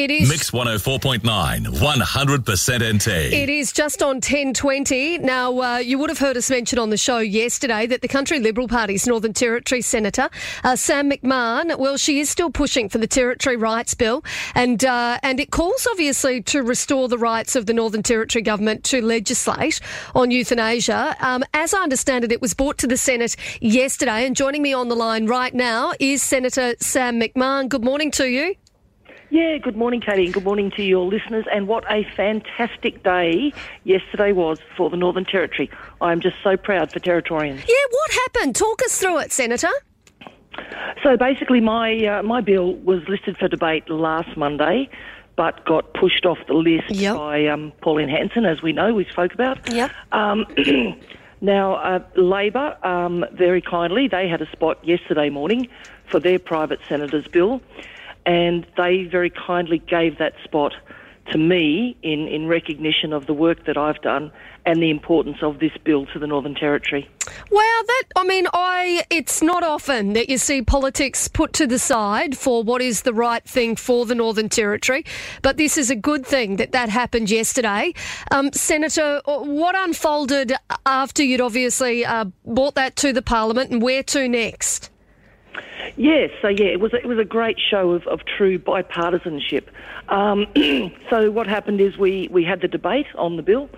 It 0.00 0.10
is. 0.10 0.30
Mix 0.30 0.50
104.9, 0.50 1.20
100% 1.66 2.94
NT. 2.94 3.06
It 3.06 3.50
is 3.50 3.70
just 3.70 4.02
on 4.02 4.16
1020. 4.16 5.18
Now, 5.18 5.60
uh, 5.60 5.76
you 5.76 5.98
would 5.98 6.08
have 6.08 6.18
heard 6.18 6.38
us 6.38 6.48
mention 6.48 6.78
on 6.78 6.88
the 6.88 6.96
show 6.96 7.18
yesterday 7.18 7.86
that 7.86 8.00
the 8.00 8.08
Country 8.08 8.40
Liberal 8.40 8.66
Party's 8.66 9.06
Northern 9.06 9.34
Territory 9.34 9.82
Senator, 9.82 10.30
uh, 10.64 10.74
Sam 10.74 11.10
McMahon, 11.10 11.76
well, 11.78 11.98
she 11.98 12.18
is 12.18 12.30
still 12.30 12.48
pushing 12.48 12.88
for 12.88 12.96
the 12.96 13.06
Territory 13.06 13.56
Rights 13.56 13.92
Bill, 13.92 14.24
and, 14.54 14.82
uh, 14.86 15.18
and 15.22 15.38
it 15.38 15.50
calls, 15.50 15.86
obviously, 15.90 16.40
to 16.44 16.62
restore 16.62 17.06
the 17.06 17.18
rights 17.18 17.54
of 17.54 17.66
the 17.66 17.74
Northern 17.74 18.02
Territory 18.02 18.40
government 18.40 18.84
to 18.84 19.02
legislate 19.02 19.80
on 20.14 20.30
euthanasia. 20.30 21.14
Um, 21.20 21.44
as 21.52 21.74
I 21.74 21.82
understand 21.82 22.24
it, 22.24 22.32
it 22.32 22.40
was 22.40 22.54
brought 22.54 22.78
to 22.78 22.86
the 22.86 22.96
Senate 22.96 23.36
yesterday, 23.60 24.24
and 24.24 24.34
joining 24.34 24.62
me 24.62 24.72
on 24.72 24.88
the 24.88 24.96
line 24.96 25.26
right 25.26 25.52
now 25.52 25.92
is 26.00 26.22
Senator 26.22 26.74
Sam 26.80 27.20
McMahon. 27.20 27.68
Good 27.68 27.84
morning 27.84 28.10
to 28.12 28.26
you. 28.26 28.54
Yeah, 29.32 29.58
good 29.58 29.76
morning, 29.76 30.00
Katie, 30.00 30.24
and 30.24 30.34
good 30.34 30.42
morning 30.42 30.72
to 30.72 30.82
your 30.82 31.06
listeners. 31.06 31.44
And 31.52 31.68
what 31.68 31.84
a 31.88 32.04
fantastic 32.16 33.04
day 33.04 33.52
yesterday 33.84 34.32
was 34.32 34.58
for 34.76 34.90
the 34.90 34.96
Northern 34.96 35.24
Territory. 35.24 35.70
I'm 36.00 36.20
just 36.20 36.34
so 36.42 36.56
proud 36.56 36.90
for 36.92 36.98
Territorians. 36.98 37.60
Yeah, 37.68 37.74
what 37.90 38.10
happened? 38.12 38.56
Talk 38.56 38.82
us 38.82 38.98
through 38.98 39.18
it, 39.18 39.30
Senator. 39.32 39.70
So 41.04 41.16
basically, 41.16 41.60
my 41.60 42.04
uh, 42.06 42.22
my 42.24 42.40
bill 42.40 42.74
was 42.74 43.02
listed 43.08 43.36
for 43.38 43.46
debate 43.46 43.88
last 43.88 44.36
Monday, 44.36 44.90
but 45.36 45.64
got 45.64 45.94
pushed 45.94 46.26
off 46.26 46.38
the 46.48 46.54
list 46.54 46.90
Yep. 46.90 47.16
by 47.16 47.46
um, 47.46 47.72
Pauline 47.82 48.08
Hanson, 48.08 48.44
as 48.44 48.60
we 48.62 48.72
know, 48.72 48.92
we 48.92 49.04
spoke 49.04 49.32
about. 49.32 49.72
Yep. 49.72 49.92
Um, 50.10 50.44
now, 51.40 51.74
uh, 51.76 52.00
Labor, 52.16 52.76
um, 52.84 53.24
very 53.32 53.62
kindly, 53.62 54.08
they 54.08 54.28
had 54.28 54.42
a 54.42 54.50
spot 54.50 54.84
yesterday 54.84 55.30
morning 55.30 55.68
for 56.10 56.18
their 56.18 56.40
private 56.40 56.80
senator's 56.88 57.28
bill, 57.28 57.62
and 58.26 58.66
they 58.76 59.04
very 59.04 59.30
kindly 59.30 59.78
gave 59.78 60.18
that 60.18 60.34
spot 60.44 60.72
to 61.30 61.38
me 61.38 61.96
in, 62.02 62.26
in 62.26 62.46
recognition 62.46 63.12
of 63.12 63.26
the 63.26 63.34
work 63.34 63.64
that 63.66 63.76
I've 63.76 64.00
done 64.02 64.32
and 64.66 64.82
the 64.82 64.90
importance 64.90 65.38
of 65.42 65.58
this 65.58 65.72
bill 65.84 66.06
to 66.06 66.18
the 66.18 66.26
Northern 66.26 66.54
Territory. 66.54 67.08
Wow, 67.50 67.82
that 67.86 68.04
I 68.16 68.24
mean, 68.24 68.46
I 68.52 69.04
it's 69.10 69.40
not 69.40 69.62
often 69.62 70.12
that 70.14 70.28
you 70.28 70.38
see 70.38 70.62
politics 70.62 71.28
put 71.28 71.52
to 71.54 71.66
the 71.66 71.78
side 71.78 72.36
for 72.36 72.62
what 72.62 72.82
is 72.82 73.02
the 73.02 73.14
right 73.14 73.44
thing 73.44 73.76
for 73.76 74.04
the 74.04 74.14
Northern 74.14 74.48
Territory, 74.48 75.04
but 75.42 75.56
this 75.56 75.78
is 75.78 75.90
a 75.90 75.96
good 75.96 76.26
thing 76.26 76.56
that 76.56 76.72
that 76.72 76.88
happened 76.88 77.30
yesterday. 77.30 77.94
Um, 78.30 78.52
Senator, 78.52 79.22
what 79.24 79.76
unfolded 79.76 80.54
after 80.84 81.22
you'd 81.22 81.40
obviously 81.40 82.04
uh, 82.04 82.26
brought 82.44 82.74
that 82.74 82.96
to 82.96 83.12
the 83.12 83.22
Parliament, 83.22 83.70
and 83.70 83.80
where 83.80 84.02
to 84.04 84.28
next? 84.28 84.89
Yes, 85.96 86.30
so 86.40 86.48
yeah, 86.48 86.66
it 86.66 86.80
was 86.80 86.92
a, 86.92 86.98
it 86.98 87.06
was 87.06 87.18
a 87.18 87.24
great 87.24 87.58
show 87.58 87.90
of, 87.90 88.06
of 88.06 88.20
true 88.24 88.58
bipartisanship. 88.58 89.64
Um, 90.08 90.46
so 91.10 91.30
what 91.30 91.46
happened 91.46 91.80
is 91.80 91.98
we, 91.98 92.28
we 92.30 92.44
had 92.44 92.60
the 92.60 92.68
debate 92.68 93.06
on 93.16 93.36
the 93.36 93.42
bill. 93.42 93.68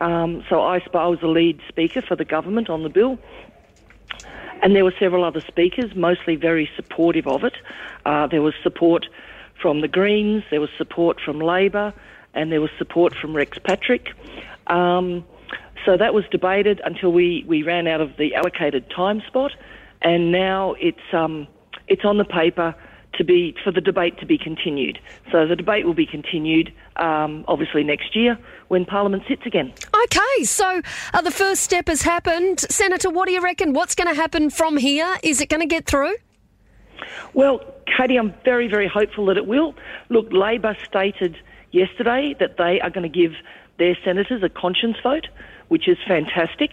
Um, 0.00 0.44
so 0.48 0.60
I, 0.60 0.80
I 0.92 1.06
was 1.06 1.20
the 1.20 1.28
lead 1.28 1.60
speaker 1.68 2.02
for 2.02 2.16
the 2.16 2.24
government 2.24 2.68
on 2.68 2.82
the 2.82 2.88
bill, 2.88 3.18
and 4.62 4.74
there 4.74 4.84
were 4.84 4.94
several 4.98 5.24
other 5.24 5.40
speakers, 5.40 5.94
mostly 5.94 6.36
very 6.36 6.68
supportive 6.76 7.26
of 7.26 7.44
it. 7.44 7.54
Uh, 8.04 8.26
there 8.26 8.42
was 8.42 8.54
support 8.62 9.06
from 9.60 9.80
the 9.80 9.88
Greens, 9.88 10.42
there 10.50 10.60
was 10.60 10.70
support 10.76 11.20
from 11.20 11.38
Labor, 11.38 11.94
and 12.34 12.50
there 12.50 12.60
was 12.60 12.70
support 12.76 13.14
from 13.14 13.34
Rex 13.34 13.58
Patrick. 13.58 14.08
Um, 14.66 15.24
so 15.84 15.96
that 15.96 16.14
was 16.14 16.24
debated 16.30 16.80
until 16.84 17.12
we, 17.12 17.44
we 17.46 17.62
ran 17.62 17.86
out 17.86 18.00
of 18.00 18.16
the 18.16 18.34
allocated 18.34 18.90
time 18.90 19.22
spot, 19.26 19.52
and 20.04 20.30
now 20.30 20.74
it's 20.78 21.12
um, 21.12 21.48
it's 21.88 22.04
on 22.04 22.18
the 22.18 22.24
paper 22.24 22.74
to 23.14 23.24
be 23.24 23.54
for 23.62 23.70
the 23.70 23.80
debate 23.80 24.18
to 24.18 24.26
be 24.26 24.36
continued. 24.36 24.98
So 25.30 25.46
the 25.46 25.56
debate 25.56 25.86
will 25.86 25.94
be 25.94 26.06
continued, 26.06 26.72
um, 26.96 27.44
obviously 27.46 27.84
next 27.84 28.14
year 28.14 28.38
when 28.68 28.84
Parliament 28.84 29.22
sits 29.28 29.42
again. 29.46 29.72
Okay, 30.04 30.44
so 30.44 30.82
uh, 31.12 31.20
the 31.20 31.30
first 31.30 31.62
step 31.62 31.88
has 31.88 32.02
happened. 32.02 32.60
Senator, 32.60 33.10
what 33.10 33.26
do 33.26 33.32
you 33.32 33.40
reckon? 33.40 33.72
What's 33.72 33.94
going 33.94 34.08
to 34.08 34.14
happen 34.14 34.50
from 34.50 34.76
here? 34.76 35.16
Is 35.22 35.40
it 35.40 35.48
going 35.48 35.60
to 35.60 35.66
get 35.66 35.86
through? 35.86 36.14
Well, 37.34 37.60
Katie, 37.96 38.16
I'm 38.16 38.34
very, 38.44 38.68
very 38.68 38.88
hopeful 38.88 39.26
that 39.26 39.36
it 39.36 39.46
will. 39.46 39.74
Look, 40.08 40.32
Labor 40.32 40.76
stated 40.86 41.36
yesterday 41.70 42.34
that 42.40 42.56
they 42.56 42.80
are 42.80 42.90
going 42.90 43.10
to 43.10 43.20
give 43.20 43.32
their 43.78 43.96
senators 44.04 44.42
a 44.42 44.48
conscience 44.48 44.96
vote, 45.02 45.26
which 45.74 45.88
is 45.88 45.98
fantastic. 46.06 46.70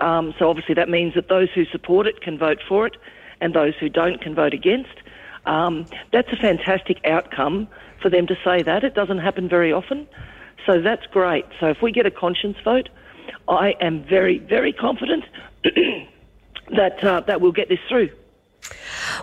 Um, 0.00 0.34
so 0.36 0.50
obviously 0.50 0.74
that 0.74 0.88
means 0.88 1.14
that 1.14 1.28
those 1.28 1.48
who 1.54 1.64
support 1.66 2.08
it 2.08 2.22
can 2.22 2.36
vote 2.36 2.58
for 2.68 2.88
it, 2.88 2.96
and 3.40 3.54
those 3.54 3.72
who 3.78 3.88
don't 3.88 4.20
can 4.20 4.34
vote 4.34 4.52
against. 4.52 4.96
Um, 5.46 5.86
that's 6.12 6.26
a 6.32 6.36
fantastic 6.36 6.98
outcome 7.04 7.68
for 8.02 8.10
them 8.10 8.26
to 8.26 8.34
say 8.42 8.64
that. 8.64 8.82
It 8.82 8.96
doesn't 8.96 9.18
happen 9.18 9.48
very 9.48 9.72
often, 9.72 10.08
so 10.66 10.80
that's 10.80 11.06
great. 11.12 11.44
So 11.60 11.66
if 11.68 11.82
we 11.82 11.92
get 11.92 12.04
a 12.04 12.10
conscience 12.10 12.56
vote, 12.64 12.88
I 13.46 13.76
am 13.80 14.02
very, 14.02 14.38
very 14.38 14.72
confident 14.72 15.22
that 15.62 17.04
uh, 17.04 17.20
that 17.28 17.40
we'll 17.40 17.52
get 17.52 17.68
this 17.68 17.78
through. 17.88 18.10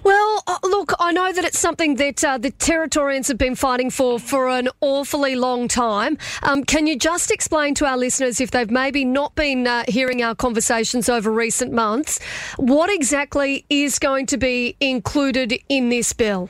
Well, 0.04 0.44
uh, 0.48 0.58
look, 0.64 0.94
I 1.00 1.12
know 1.12 1.32
that 1.32 1.44
it's 1.44 1.60
something 1.60 1.96
that 1.96 2.24
uh, 2.24 2.38
the 2.38 2.52
Territorians 2.52 3.28
have 3.28 3.38
been 3.38 3.56
fighting 3.56 3.90
for 3.90 4.20
for 4.20 4.50
an 4.50 4.70
awfully 4.82 5.36
long 5.36 5.68
time. 5.68 6.18
Um, 6.44 6.64
can 6.64 6.88
you 6.88 6.98
just 6.98 7.32
explain 7.32 7.76
to 7.76 7.86
our 7.86 7.98
listeners, 7.98 8.40
if 8.40 8.52
they've 8.52 8.70
maybe 8.70 9.04
not 9.06 9.36
been 9.36 9.68
uh, 9.68 9.84
hearing 9.88 10.24
our 10.24 10.36
conversations 10.36 11.10
over 11.10 11.32
recent 11.32 11.74
months, 11.74 12.20
what 12.58 12.90
exactly 12.90 13.66
is 13.70 14.00
going 14.00 14.26
to 14.28 14.38
be 14.38 14.76
included 14.80 15.60
in 15.70 15.90
this 15.90 16.14
bill? 16.14 16.50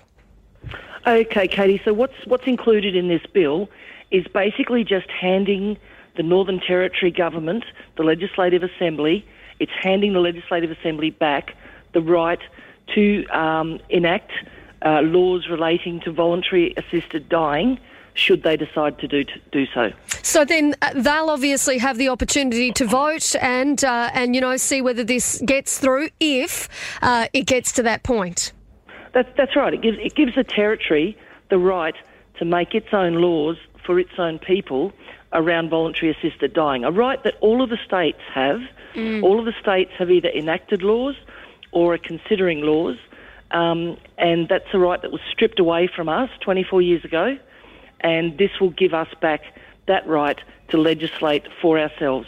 Okay, 1.07 1.47
Katie. 1.47 1.81
So 1.83 1.93
what's 1.93 2.25
what's 2.25 2.45
included 2.45 2.95
in 2.95 3.07
this 3.07 3.25
bill 3.33 3.69
is 4.11 4.25
basically 4.27 4.83
just 4.83 5.09
handing 5.09 5.77
the 6.17 6.23
Northern 6.23 6.59
Territory 6.59 7.11
government, 7.11 7.63
the 7.95 8.03
Legislative 8.03 8.63
Assembly, 8.63 9.25
it's 9.59 9.71
handing 9.81 10.13
the 10.13 10.19
Legislative 10.19 10.71
Assembly 10.71 11.11
back 11.11 11.55
the 11.93 12.01
right 12.01 12.39
to 12.95 13.25
um, 13.27 13.79
enact 13.89 14.31
uh, 14.81 15.01
laws 15.01 15.47
relating 15.49 15.99
to 16.01 16.11
voluntary 16.11 16.73
assisted 16.77 17.29
dying, 17.29 17.79
should 18.13 18.43
they 18.43 18.57
decide 18.57 18.99
to 18.99 19.07
do 19.07 19.23
to 19.23 19.39
do 19.51 19.65
so. 19.73 19.91
So 20.21 20.45
then 20.45 20.75
uh, 20.81 20.93
they'll 20.93 21.29
obviously 21.29 21.77
have 21.77 21.97
the 21.97 22.09
opportunity 22.09 22.71
to 22.73 22.85
vote 22.85 23.35
and 23.41 23.83
uh, 23.83 24.11
and 24.13 24.35
you 24.35 24.41
know 24.41 24.57
see 24.57 24.81
whether 24.81 25.03
this 25.03 25.41
gets 25.45 25.79
through 25.79 26.09
if 26.19 26.69
uh, 27.01 27.27
it 27.33 27.45
gets 27.45 27.71
to 27.73 27.83
that 27.83 28.03
point. 28.03 28.51
That's 29.13 29.29
that's 29.37 29.55
right. 29.55 29.73
It 29.73 29.81
gives 29.81 29.97
it 29.99 30.15
gives 30.15 30.35
the 30.35 30.43
territory 30.43 31.17
the 31.49 31.57
right 31.57 31.95
to 32.37 32.45
make 32.45 32.75
its 32.75 32.93
own 32.93 33.15
laws 33.15 33.57
for 33.85 33.99
its 33.99 34.11
own 34.17 34.39
people 34.39 34.93
around 35.33 35.69
voluntary 35.69 36.11
assisted 36.11 36.53
dying. 36.53 36.83
A 36.83 36.91
right 36.91 37.23
that 37.23 37.35
all 37.41 37.61
of 37.61 37.69
the 37.69 37.77
states 37.85 38.19
have. 38.33 38.61
All 39.23 39.39
of 39.39 39.45
the 39.45 39.53
states 39.61 39.91
have 39.97 40.09
either 40.11 40.29
enacted 40.29 40.81
laws 40.81 41.15
or 41.71 41.93
are 41.93 41.97
considering 41.97 42.61
laws, 42.61 42.97
um, 43.51 43.97
and 44.17 44.47
that's 44.47 44.67
a 44.73 44.79
right 44.79 45.01
that 45.01 45.11
was 45.11 45.21
stripped 45.31 45.59
away 45.59 45.89
from 45.93 46.09
us 46.09 46.29
24 46.41 46.81
years 46.81 47.03
ago. 47.03 47.37
And 48.01 48.37
this 48.37 48.51
will 48.61 48.69
give 48.69 48.93
us 48.93 49.09
back 49.21 49.41
that 49.87 50.07
right 50.07 50.39
to 50.69 50.77
legislate 50.77 51.47
for 51.61 51.77
ourselves. 51.77 52.27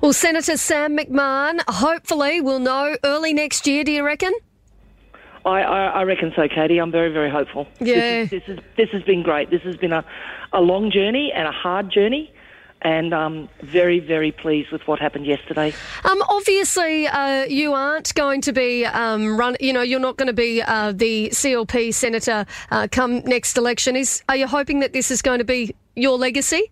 Well, 0.00 0.12
Senator 0.12 0.56
Sam 0.56 0.96
McMahon, 0.96 1.60
hopefully 1.68 2.40
we'll 2.40 2.58
know 2.58 2.96
early 3.04 3.32
next 3.32 3.66
year. 3.66 3.84
Do 3.84 3.92
you 3.92 4.04
reckon? 4.04 4.32
I, 5.44 5.62
I, 5.62 5.86
I 5.86 6.02
reckon 6.02 6.32
so, 6.34 6.48
Katie. 6.48 6.78
I'm 6.78 6.90
very, 6.90 7.12
very 7.12 7.30
hopeful. 7.30 7.66
Yeah. 7.80 8.24
This, 8.24 8.24
is, 8.24 8.30
this, 8.30 8.42
is, 8.48 8.58
this 8.76 8.88
has 8.90 9.02
been 9.02 9.22
great. 9.22 9.50
This 9.50 9.62
has 9.62 9.76
been 9.76 9.92
a, 9.92 10.04
a 10.52 10.60
long 10.60 10.90
journey 10.90 11.32
and 11.34 11.46
a 11.46 11.52
hard 11.52 11.90
journey, 11.90 12.32
and 12.82 13.12
um, 13.12 13.48
very, 13.62 13.98
very 13.98 14.30
pleased 14.30 14.70
with 14.70 14.86
what 14.86 15.00
happened 15.00 15.26
yesterday. 15.26 15.72
Um, 16.04 16.22
obviously, 16.28 17.06
uh, 17.06 17.44
you 17.44 17.72
aren't 17.72 18.14
going 18.14 18.40
to 18.42 18.52
be 18.52 18.86
um, 18.86 19.36
run. 19.38 19.56
You 19.60 19.72
know, 19.72 19.82
you're 19.82 20.00
not 20.00 20.16
going 20.16 20.28
to 20.28 20.32
be 20.32 20.62
uh, 20.62 20.92
the 20.92 21.30
CLP 21.30 21.92
senator 21.92 22.46
uh, 22.70 22.88
come 22.90 23.20
next 23.20 23.58
election. 23.58 23.96
Is 23.96 24.22
are 24.28 24.36
you 24.36 24.46
hoping 24.46 24.80
that 24.80 24.92
this 24.92 25.10
is 25.10 25.22
going 25.22 25.38
to 25.38 25.44
be 25.44 25.74
your 25.96 26.16
legacy? 26.18 26.70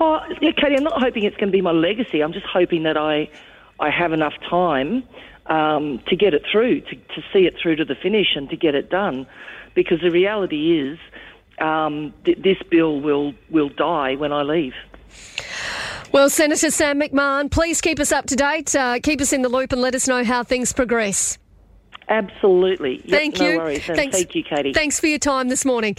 Oh, 0.00 0.20
yeah, 0.40 0.50
Katie, 0.52 0.76
I'm 0.76 0.84
not 0.84 1.00
hoping 1.00 1.24
it's 1.24 1.36
going 1.36 1.48
to 1.48 1.52
be 1.52 1.60
my 1.60 1.72
legacy. 1.72 2.22
I'm 2.22 2.32
just 2.32 2.46
hoping 2.46 2.82
that 2.84 2.96
I, 2.96 3.30
I 3.78 3.90
have 3.90 4.12
enough 4.12 4.32
time 4.48 5.04
um, 5.46 6.00
to 6.08 6.16
get 6.16 6.34
it 6.34 6.42
through, 6.50 6.80
to, 6.80 6.96
to 6.96 7.22
see 7.32 7.46
it 7.46 7.54
through 7.60 7.76
to 7.76 7.84
the 7.84 7.94
finish 7.94 8.34
and 8.34 8.48
to 8.50 8.56
get 8.56 8.74
it 8.74 8.90
done. 8.90 9.26
Because 9.74 10.00
the 10.00 10.10
reality 10.10 10.78
is, 10.78 10.98
um, 11.60 12.12
th- 12.24 12.38
this 12.42 12.58
bill 12.70 13.00
will, 13.00 13.34
will 13.50 13.68
die 13.68 14.14
when 14.16 14.32
I 14.32 14.42
leave. 14.42 14.74
Well, 16.12 16.28
Senator 16.28 16.70
Sam 16.70 17.00
McMahon, 17.00 17.50
please 17.50 17.80
keep 17.80 17.98
us 17.98 18.12
up 18.12 18.26
to 18.26 18.36
date. 18.36 18.74
Uh, 18.74 18.98
keep 19.02 19.20
us 19.20 19.32
in 19.32 19.42
the 19.42 19.48
loop 19.48 19.72
and 19.72 19.80
let 19.80 19.94
us 19.94 20.06
know 20.06 20.24
how 20.24 20.42
things 20.42 20.72
progress. 20.72 21.38
Absolutely. 22.08 22.96
Yep, 22.96 23.08
Thank 23.08 23.38
no 23.38 23.48
you. 23.48 23.58
worries. 23.58 23.84
Thanks. 23.84 24.16
thank 24.16 24.34
you, 24.34 24.42
Katie. 24.44 24.72
Thanks 24.74 25.00
for 25.00 25.06
your 25.06 25.18
time 25.18 25.48
this 25.48 25.64
morning. 25.64 25.96